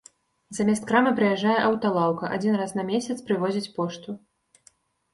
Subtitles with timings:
[0.57, 4.21] Замест крамы прыязджае аўталаўка, адзін раз на месяц прывозяць пошту.